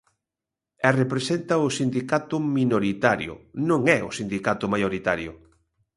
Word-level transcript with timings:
E 0.87 0.89
representa 1.01 1.63
o 1.65 1.67
sindicato 1.77 2.35
minoritario, 2.57 3.33
non 3.69 3.81
é 3.97 3.99
o 4.09 4.15
sindicato 4.17 4.65
maioritario. 4.73 5.31